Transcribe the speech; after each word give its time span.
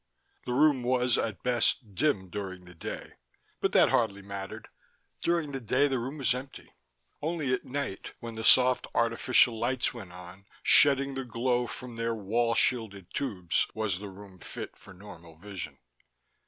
The 0.47 0.53
room 0.53 0.81
was, 0.81 1.15
at 1.19 1.43
best, 1.43 1.93
dim, 1.93 2.29
during 2.29 2.65
the 2.65 2.73
day, 2.73 3.11
but 3.59 3.71
that 3.73 3.89
hardly 3.89 4.23
mattered: 4.23 4.67
during 5.21 5.51
the 5.51 5.59
day 5.59 5.87
the 5.87 5.99
room 5.99 6.17
was 6.17 6.33
empty. 6.33 6.73
Only 7.21 7.53
at 7.53 7.65
night, 7.65 8.13
when 8.19 8.33
the 8.33 8.43
soft 8.43 8.87
artificial 8.95 9.59
lights 9.59 9.93
went 9.93 10.11
on, 10.11 10.47
shedding 10.63 11.13
the 11.13 11.23
glow 11.23 11.67
from 11.67 11.97
their 11.97 12.15
wall 12.15 12.55
shielded 12.55 13.13
tubes, 13.13 13.67
was 13.75 13.99
the 13.99 14.09
room 14.09 14.39
fit 14.39 14.75
for 14.75 14.91
normal 14.91 15.35
vision. 15.35 15.77